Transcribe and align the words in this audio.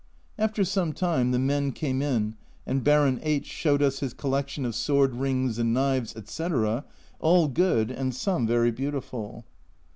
After 0.39 0.65
some 0.65 0.93
time 0.93 1.29
the 1.29 1.37
men 1.37 1.73
came 1.73 2.01
in 2.01 2.35
and 2.65 2.83
Baron 2.83 3.19
H 3.21 3.45
showed 3.45 3.83
us 3.83 3.99
his 3.99 4.15
collection 4.15 4.65
of 4.65 4.73
sword 4.73 5.13
rings 5.13 5.59
and 5.59 5.75
knives, 5.75 6.15
etc., 6.15 6.85
all 7.19 7.47
good, 7.47 7.91
and 7.91 8.11
some 8.15 8.47
very 8.47 8.71
beautiful. 8.71 9.45